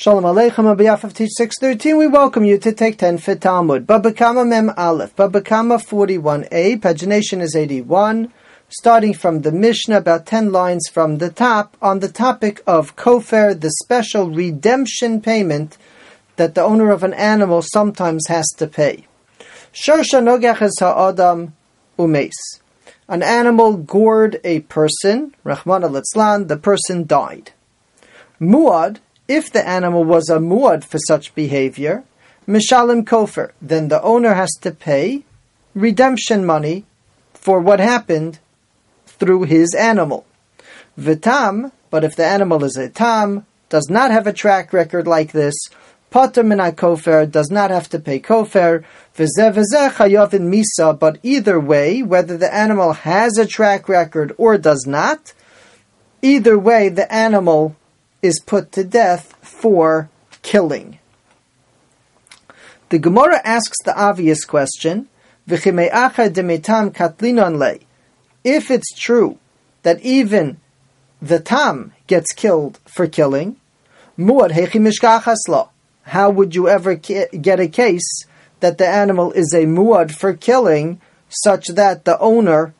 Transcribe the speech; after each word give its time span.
Shalom 0.00 0.24
Aleichem 0.24 0.64
of 1.04 1.12
Teach 1.12 1.28
613, 1.36 1.94
we 1.94 2.06
welcome 2.06 2.42
you 2.42 2.56
to 2.56 2.72
take 2.72 2.96
10 2.96 3.18
for 3.18 3.34
Talmud. 3.34 3.86
Babakama 3.86 4.48
Mem 4.48 4.72
Aleph, 4.74 5.14
Babakama 5.14 5.78
41a, 5.78 6.80
pagination 6.80 7.42
is 7.42 7.54
81, 7.54 8.32
starting 8.70 9.12
from 9.12 9.42
the 9.42 9.52
Mishnah, 9.52 9.98
about 9.98 10.24
10 10.24 10.52
lines 10.52 10.88
from 10.90 11.18
the 11.18 11.28
top, 11.28 11.76
on 11.82 11.98
the 11.98 12.08
topic 12.08 12.62
of 12.66 12.96
Kofer, 12.96 13.52
the 13.60 13.70
special 13.82 14.30
redemption 14.30 15.20
payment 15.20 15.76
that 16.36 16.54
the 16.54 16.62
owner 16.62 16.90
of 16.92 17.02
an 17.02 17.12
animal 17.12 17.60
sometimes 17.60 18.26
has 18.28 18.48
to 18.56 18.66
pay. 18.66 19.06
Shorsha 19.74 20.22
Nogach 20.22 20.62
es 20.62 20.78
ha'adam 20.78 21.52
umes. 21.98 22.32
An 23.06 23.22
animal 23.22 23.76
gored 23.76 24.40
a 24.44 24.60
person, 24.60 25.34
Rahman 25.44 25.84
al 25.84 25.90
the 25.90 26.58
person 26.62 27.06
died. 27.06 27.52
Muad, 28.40 28.96
if 29.30 29.52
the 29.52 29.66
animal 29.66 30.02
was 30.02 30.28
a 30.28 30.38
muad 30.38 30.82
for 30.82 30.98
such 30.98 31.34
behavior, 31.36 32.02
mishalim 32.48 33.04
kofer, 33.04 33.52
then 33.62 33.86
the 33.86 34.02
owner 34.02 34.34
has 34.34 34.50
to 34.60 34.72
pay 34.72 35.24
redemption 35.72 36.44
money 36.44 36.84
for 37.32 37.60
what 37.60 37.78
happened 37.78 38.40
through 39.06 39.44
his 39.44 39.72
animal. 39.74 40.26
Vitam, 40.98 41.70
but 41.90 42.02
if 42.02 42.16
the 42.16 42.26
animal 42.26 42.64
is 42.64 42.76
a 42.76 42.88
tam, 42.88 43.46
does 43.68 43.88
not 43.88 44.10
have 44.10 44.26
a 44.26 44.32
track 44.32 44.72
record 44.72 45.06
like 45.06 45.30
this, 45.30 45.54
Pater 46.10 46.42
minai 46.42 46.72
kofer 46.74 47.30
does 47.30 47.52
not 47.52 47.70
have 47.70 47.88
to 47.90 48.00
pay 48.00 48.18
kofer. 48.18 48.82
chayovin 49.16 50.52
misa. 50.52 50.98
But 50.98 51.18
either 51.22 51.60
way, 51.60 52.02
whether 52.02 52.36
the 52.36 52.52
animal 52.52 52.94
has 52.94 53.38
a 53.38 53.46
track 53.46 53.88
record 53.88 54.34
or 54.36 54.58
does 54.58 54.86
not, 54.88 55.32
either 56.20 56.58
way, 56.58 56.88
the 56.88 57.12
animal 57.14 57.76
is 58.22 58.40
put 58.40 58.72
to 58.72 58.84
death 58.84 59.34
for 59.40 60.10
killing. 60.42 60.98
The 62.90 62.98
Gemara 62.98 63.40
asks 63.44 63.78
the 63.84 63.96
obvious 63.96 64.44
question: 64.44 65.08
If 65.46 65.66
it's 68.70 68.98
true 68.98 69.38
that 69.82 70.00
even 70.02 70.60
the 71.22 71.40
tam 71.40 71.92
gets 72.06 72.32
killed 72.32 72.78
for 72.86 73.06
killing, 73.06 73.56
how 74.18 76.30
would 76.30 76.54
you 76.54 76.68
ever 76.68 76.94
get 76.94 77.60
a 77.60 77.68
case 77.68 78.24
that 78.60 78.78
the 78.78 78.88
animal 78.88 79.32
is 79.32 79.52
a 79.54 79.64
muad 79.64 80.10
for 80.10 80.34
killing, 80.34 81.00
such 81.28 81.68
that 81.68 82.04
the 82.04 82.18
owner 82.18 82.74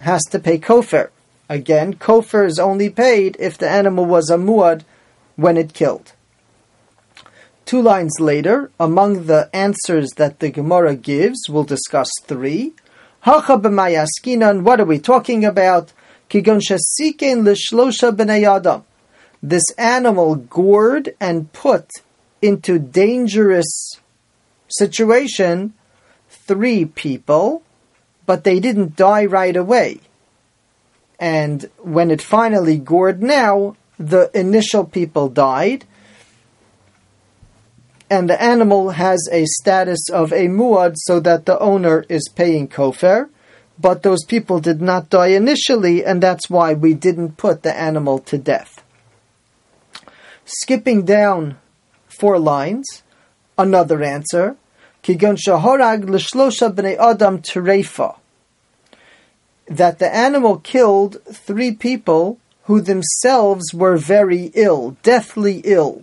has 0.00 0.24
to 0.24 0.38
pay 0.38 0.58
kofer? 0.58 1.08
Again, 1.54 1.94
kofer 1.94 2.44
is 2.44 2.58
only 2.58 2.90
paid 2.90 3.36
if 3.38 3.56
the 3.56 3.70
animal 3.70 4.06
was 4.06 4.28
a 4.28 4.36
muad 4.36 4.82
when 5.36 5.56
it 5.56 5.72
killed. 5.72 6.12
Two 7.64 7.80
lines 7.80 8.18
later, 8.18 8.72
among 8.80 9.26
the 9.26 9.48
answers 9.54 10.10
that 10.16 10.40
the 10.40 10.50
Gemara 10.50 10.96
gives, 10.96 11.48
we'll 11.48 11.62
discuss 11.62 12.10
three. 12.24 12.72
Hacha 13.20 13.56
b'mayaskinan, 13.56 14.62
what 14.62 14.80
are 14.80 14.84
we 14.84 14.98
talking 14.98 15.44
about? 15.44 15.92
Kigon 16.28 16.60
shasiken 16.60 17.44
l'shlosha 17.46 18.10
b'nei 18.10 18.42
adam. 18.56 18.82
This 19.40 19.70
animal 19.78 20.34
gored 20.34 21.14
and 21.20 21.52
put 21.52 21.88
into 22.42 22.80
dangerous 22.80 24.00
situation 24.66 25.72
three 26.28 26.84
people, 26.84 27.62
but 28.26 28.42
they 28.42 28.58
didn't 28.58 28.96
die 28.96 29.24
right 29.24 29.54
away. 29.54 30.00
And 31.24 31.70
when 31.78 32.10
it 32.10 32.20
finally 32.20 32.76
gored 32.76 33.22
now, 33.22 33.76
the 33.98 34.30
initial 34.38 34.84
people 34.84 35.30
died, 35.30 35.86
and 38.10 38.28
the 38.28 38.38
animal 38.42 38.90
has 38.90 39.26
a 39.32 39.46
status 39.46 40.10
of 40.10 40.34
a 40.34 40.48
muad 40.48 40.96
so 40.96 41.20
that 41.20 41.46
the 41.46 41.58
owner 41.60 42.04
is 42.10 42.28
paying 42.28 42.68
kofer. 42.68 43.30
but 43.80 44.02
those 44.02 44.22
people 44.24 44.60
did 44.60 44.82
not 44.82 45.08
die 45.08 45.32
initially, 45.42 46.04
and 46.04 46.22
that's 46.22 46.50
why 46.50 46.74
we 46.74 46.92
didn't 46.92 47.38
put 47.38 47.62
the 47.62 47.74
animal 47.74 48.18
to 48.18 48.36
death. 48.36 48.84
Skipping 50.44 51.06
down 51.06 51.56
four 52.06 52.38
lines. 52.38 53.02
Another 53.56 54.02
answer. 54.02 54.56
Kigon 55.02 55.38
shahorag 55.44 56.04
l'shlosha 56.04 56.68
b'nei 56.74 56.98
adam 56.98 57.40
terefa. 57.40 58.18
That 59.66 59.98
the 59.98 60.14
animal 60.14 60.58
killed 60.58 61.22
three 61.32 61.72
people 61.72 62.38
who 62.64 62.80
themselves 62.80 63.72
were 63.74 63.96
very 63.96 64.50
ill, 64.54 64.96
deathly 65.02 65.60
ill. 65.64 66.02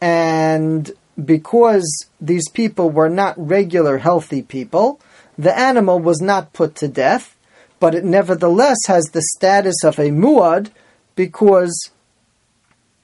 And 0.00 0.90
because 1.22 2.06
these 2.20 2.48
people 2.48 2.90
were 2.90 3.08
not 3.08 3.34
regular 3.36 3.98
healthy 3.98 4.42
people, 4.42 5.00
the 5.38 5.56
animal 5.56 5.98
was 5.98 6.20
not 6.20 6.52
put 6.52 6.74
to 6.76 6.88
death, 6.88 7.36
but 7.80 7.94
it 7.94 8.04
nevertheless 8.04 8.78
has 8.86 9.06
the 9.06 9.22
status 9.36 9.84
of 9.84 9.98
a 9.98 10.10
muad 10.10 10.70
because 11.14 11.90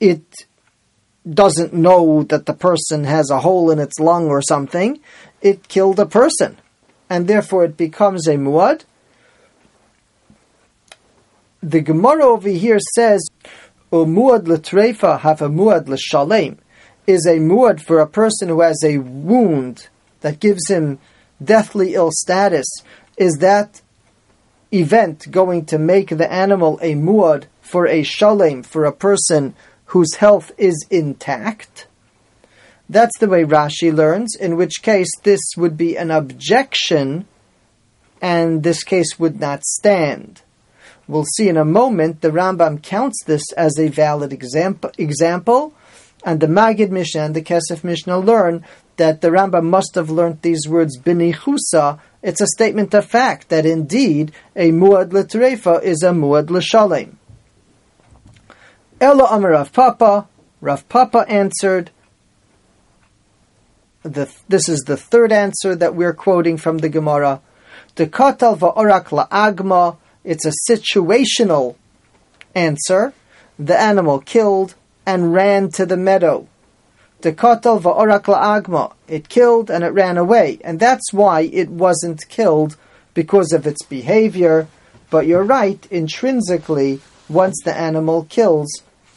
it 0.01 0.47
doesn't 1.29 1.73
know 1.73 2.23
that 2.25 2.47
the 2.47 2.55
person 2.55 3.05
has 3.05 3.31
a 3.31 3.41
hole 3.41 3.71
in 3.71 3.79
its 3.79 4.01
lung 4.01 4.29
or 4.29 4.43
something, 4.43 5.01
it 5.41 5.69
killed 5.69 6.01
a 6.01 6.07
person. 6.07 6.59
And 7.09 7.29
therefore 7.29 7.65
it 7.65 7.77
becomes 7.77 8.27
a 8.27 8.37
muad. 8.37 8.85
The 11.63 11.81
Gemara 11.81 12.25
over 12.25 12.49
here 12.49 12.81
says, 12.95 13.25
muad 13.93 14.47
letrefa 14.47 15.21
have 15.21 15.41
a 15.41 15.49
muad 15.49 15.89
l'shalem, 15.89 16.59
is 17.07 17.27
a 17.27 17.39
muad 17.39 17.81
for 17.81 18.01
a 18.01 18.07
person 18.07 18.49
who 18.49 18.63
has 18.63 18.83
a 18.85 18.99
wound 18.99 19.89
that 20.21 20.41
gives 20.41 20.69
him 20.69 20.99
deathly 21.43 21.95
ill 21.95 22.11
status. 22.13 22.67
Is 23.17 23.35
that 23.39 23.81
event 24.73 25.31
going 25.31 25.67
to 25.67 25.79
make 25.79 26.09
the 26.09 26.33
animal 26.33 26.79
a 26.83 26.95
muad 26.95 27.45
for 27.61 27.87
a 27.87 28.03
shalem, 28.03 28.63
for 28.63 28.85
a 28.85 28.93
person 28.93 29.55
whose 29.87 30.15
health 30.17 30.51
is 30.57 30.87
intact. 30.91 31.87
That's 32.89 33.17
the 33.19 33.29
way 33.29 33.45
Rashi 33.45 33.95
learns, 33.95 34.35
in 34.35 34.57
which 34.57 34.83
case 34.83 35.11
this 35.23 35.41
would 35.57 35.77
be 35.77 35.97
an 35.97 36.11
objection 36.11 37.27
and 38.21 38.63
this 38.63 38.83
case 38.83 39.19
would 39.19 39.39
not 39.39 39.65
stand. 39.65 40.43
We'll 41.13 41.27
see 41.37 41.51
in 41.51 41.59
a 41.59 41.65
moment 41.67 42.23
the 42.23 42.31
Rambam 42.31 42.83
counts 42.83 43.23
this 43.27 43.53
as 43.53 43.79
a 43.79 43.89
valid 43.89 44.33
example, 44.33 44.91
example 44.97 45.75
and 46.25 46.41
the 46.41 46.47
Magid 46.47 46.89
Mishnah 46.89 47.25
and 47.25 47.37
the 47.37 47.43
Kesef 47.43 47.85
Mishnah 47.85 48.19
learn 48.19 48.65
that 48.97 49.21
the 49.21 49.29
Rambam 49.29 49.65
must 49.65 49.95
have 49.95 50.09
learnt 50.09 50.41
these 50.41 50.67
words 50.67 50.99
binichusa. 50.99 52.01
It's 52.23 52.41
a 52.41 52.47
statement 52.47 52.95
of 52.95 53.05
fact 53.05 53.51
that 53.51 53.67
indeed 53.67 54.33
a 54.57 54.71
muad 54.71 55.13
l'trefa 55.13 55.83
is 55.83 56.03
a 56.03 56.13
muad 56.13 56.49
l'shalem. 56.49 57.19
Ella 58.99 59.29
Amar 59.31 59.51
Rav 59.51 59.71
Papa. 59.71 60.27
Rav 60.63 60.89
Papa 60.89 61.27
answered. 61.29 61.91
The, 64.03 64.35
this 64.49 64.67
is 64.67 64.81
the 64.87 64.97
third 64.97 65.31
answer 65.31 65.77
that 65.77 65.95
we're 65.95 66.15
quoting 66.15 66.57
from 66.57 66.79
the 66.79 66.89
Gemara. 66.89 67.43
The 67.97 68.07
katal 68.07 68.57
va'orak 68.57 69.09
la'agma. 69.09 69.99
It's 70.25 70.47
a 70.47 70.53
situational 70.71 71.77
answer. 72.55 73.13
The 73.59 73.79
animal 73.79 74.21
killed 74.21 74.75
and 75.05 75.33
ran 75.33 75.71
to 75.73 75.87
the 75.87 75.97
meadow. 75.97 76.47
The 77.23 77.33
katal 77.33 77.81
va'orak 77.81 78.25
la'agma. 78.25 78.95
It 79.09 79.29
killed 79.29 79.71
and 79.71 79.85
it 79.85 79.89
ran 79.89 80.19
away, 80.19 80.59
and 80.65 80.81
that's 80.81 81.13
why 81.13 81.43
it 81.43 81.69
wasn't 81.69 82.29
killed 82.29 82.77
because 83.15 83.53
of 83.53 83.67
its 83.67 83.83
behavior. 83.85 84.69
But 85.11 85.27
you're 85.27 85.45
right, 85.45 85.87
intrinsically, 85.91 87.01
once 87.29 87.61
the 87.65 87.77
animal 87.77 88.25
kills, 88.29 88.71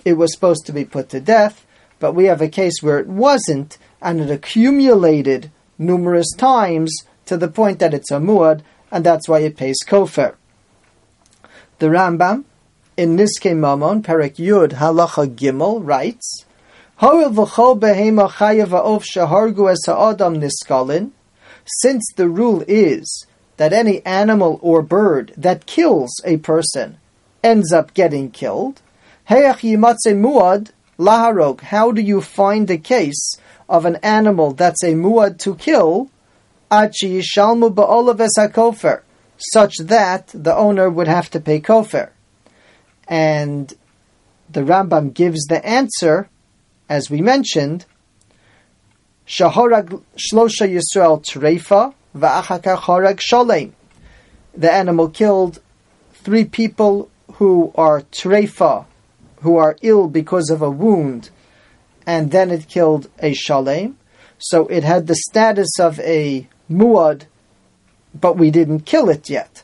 it 0.04 0.14
was 0.14 0.34
supposed 0.34 0.66
to 0.66 0.72
be 0.72 0.86
put 0.86 1.10
to 1.10 1.20
death, 1.20 1.66
but 2.00 2.14
we 2.14 2.26
have 2.26 2.42
a 2.42 2.48
case 2.48 2.82
where 2.82 3.00
it 3.00 3.08
wasn't, 3.08 3.78
and 4.02 4.22
it 4.22 4.30
accumulated 4.30 5.52
numerous 5.78 6.32
times 6.38 6.96
to 7.26 7.38
the 7.38 7.48
point 7.48 7.80
that 7.80 7.94
it's 7.94 8.12
a 8.12 8.20
muad, 8.20 8.62
and 8.92 9.04
that's 9.04 9.28
why 9.28 9.40
it 9.40 9.58
pays 9.58 9.78
kofer. 9.86 10.36
The 11.78 11.88
Rambam 11.88 12.46
in 12.96 13.18
Nizkei 13.18 13.54
Mamon, 13.54 14.02
Perek 14.02 14.38
Yud 14.38 14.76
Halacha 14.80 15.28
Gimel, 15.36 15.82
writes, 15.86 16.46
Since 21.66 22.14
the 22.16 22.30
rule 22.30 22.64
is 22.66 23.26
that 23.58 23.74
any 23.74 24.06
animal 24.06 24.60
or 24.62 24.82
bird 24.82 25.34
that 25.36 25.66
kills 25.66 26.14
a 26.24 26.38
person 26.38 26.98
ends 27.44 27.74
up 27.74 27.94
getting 27.94 28.32
killed, 28.32 28.82
laharog. 30.98 31.60
How 31.60 31.92
do 31.92 32.02
you 32.02 32.22
find 32.22 32.72
a 32.72 32.78
case 32.78 33.36
of 33.68 33.84
an 33.84 33.98
animal 33.98 34.54
that's 34.54 34.82
a 34.82 34.94
muad 34.94 35.40
to 35.40 35.56
kill? 35.56 36.10
Such 39.38 39.76
that 39.82 40.28
the 40.34 40.56
owner 40.56 40.90
would 40.90 41.08
have 41.08 41.30
to 41.32 41.40
pay 41.40 41.60
kofer. 41.60 42.10
And 43.08 43.74
the 44.50 44.62
Rambam 44.62 45.14
gives 45.14 45.44
the 45.46 45.66
answer 45.66 46.30
as 46.90 47.10
we 47.10 47.22
mentioned, 47.22 47.86
Shahorag 49.28 50.02
Shlosha 50.18 50.70
Yisrael 50.70 51.24
Va'achaka 52.16 52.78
Horag 52.78 53.20
Sholem. 53.20 53.72
The 54.56 54.72
animal 54.72 55.10
killed 55.10 55.60
three 56.14 56.46
people 56.46 57.10
who 57.34 57.72
are 57.76 58.02
treifa, 58.02 58.86
who 59.42 59.58
are 59.58 59.76
ill 59.82 60.08
because 60.08 60.50
of 60.50 60.62
a 60.62 60.70
wound, 60.70 61.30
and 62.06 62.32
then 62.32 62.52
it 62.52 62.68
killed 62.68 63.10
a 63.20 63.34
shalem. 63.34 63.98
So 64.38 64.68
it 64.68 64.84
had 64.84 65.08
the 65.08 65.16
status 65.16 65.80
of 65.80 66.00
a 66.02 66.48
muad, 66.70 67.24
but 68.20 68.38
we 68.38 68.52
didn't 68.52 68.82
kill 68.82 69.10
it 69.10 69.30
yet. 69.30 69.64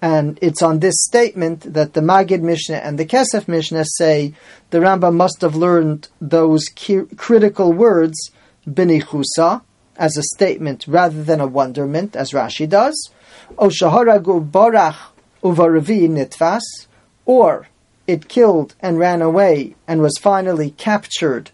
And 0.00 0.38
it's 0.42 0.62
on 0.62 0.80
this 0.80 0.96
statement 0.98 1.72
that 1.72 1.94
the 1.94 2.02
Magid 2.02 2.42
Mishnah 2.42 2.76
and 2.76 2.98
the 2.98 3.06
Kesef 3.06 3.48
Mishnah 3.48 3.86
say 3.96 4.34
the 4.70 4.78
Rambam 4.78 5.14
must 5.14 5.40
have 5.40 5.56
learned 5.56 6.08
those 6.20 6.66
ki- 6.66 7.06
critical 7.16 7.72
words, 7.72 8.30
binichusa, 8.68 9.62
as 9.96 10.16
a 10.16 10.22
statement 10.34 10.86
rather 10.86 11.22
than 11.22 11.40
a 11.40 11.46
wonderment, 11.46 12.16
as 12.16 12.32
Rashi 12.32 12.68
does. 12.68 13.10
O 13.56 13.68
shaharagu 13.68 14.50
barach 14.50 14.96
uvaravi 15.42 16.08
nitfas, 16.08 16.86
or 17.24 17.68
it 18.06 18.28
killed 18.28 18.74
and 18.80 18.98
ran 18.98 19.22
away 19.22 19.74
and 19.86 20.02
was 20.02 20.18
finally 20.20 20.70
captured 20.70 21.50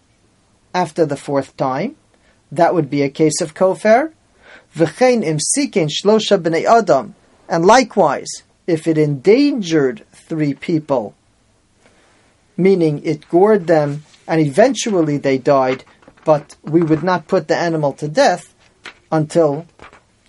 after 0.74 1.06
the 1.06 1.16
fourth 1.16 1.56
time. 1.56 1.96
That 2.50 2.74
would 2.74 2.90
be 2.90 3.02
a 3.02 3.10
case 3.10 3.40
of 3.40 3.54
kofer. 3.54 4.12
V'chein 4.74 5.22
im 5.22 5.38
shlosha 5.38 6.38
b'nei 6.38 6.64
adam, 6.64 7.14
and 7.48 7.64
likewise, 7.64 8.42
if 8.66 8.86
it 8.86 8.96
endangered 8.96 10.04
three 10.12 10.54
people, 10.54 11.14
meaning 12.56 13.02
it 13.04 13.28
gored 13.28 13.66
them 13.66 14.04
and 14.28 14.40
eventually 14.40 15.16
they 15.16 15.38
died, 15.38 15.84
but 16.24 16.54
we 16.62 16.82
would 16.82 17.02
not 17.02 17.26
put 17.26 17.48
the 17.48 17.56
animal 17.56 17.92
to 17.94 18.06
death 18.06 18.54
until 19.10 19.66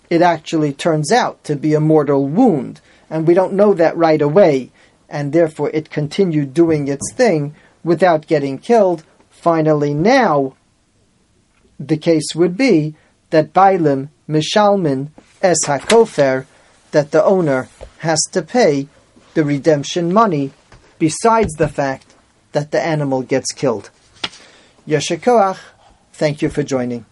it 0.10 0.24
actually 0.24 0.74
turns 0.74 1.12
out 1.12 1.44
to 1.44 1.56
be 1.56 1.76
a 1.76 1.80
mortal 1.80 2.28
wound. 2.28 2.82
And 3.12 3.28
we 3.28 3.36
don't 3.36 3.54
know 3.54 3.76
that 3.76 3.96
right 3.96 4.22
away, 4.22 4.72
and 5.08 5.32
therefore 5.32 5.70
it 5.70 5.92
continued 5.92 6.54
doing 6.54 6.88
its 6.88 7.14
thing 7.14 7.54
without 7.84 8.26
getting 8.26 8.58
killed. 8.58 9.04
Finally, 9.30 9.94
now, 9.94 10.56
the 11.80 11.98
case 11.98 12.34
would 12.34 12.58
be 12.58 12.96
that 13.30 13.54
Bailim, 13.54 14.10
Mishalmin, 14.32 15.10
Es 15.42 15.66
HaKofer, 15.66 16.46
that 16.92 17.12
the 17.12 17.24
owner 17.24 17.70
has 18.00 18.20
to 18.32 18.42
pay 18.42 18.88
the 19.34 19.44
redemption 19.44 20.14
money 20.14 20.52
besides 21.00 21.54
the 21.54 21.68
fact 21.68 22.14
that 22.52 22.72
the 22.72 22.82
animal 22.82 23.22
gets 23.22 23.52
killed. 23.52 23.90
Yeshikoach, 24.88 25.58
thank 26.14 26.42
you 26.42 26.50
for 26.50 26.64
joining. 26.64 27.06